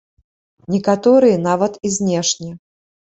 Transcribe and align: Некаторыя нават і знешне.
Некаторыя 0.75 1.37
нават 1.49 1.77
і 1.89 1.91
знешне. 1.99 2.49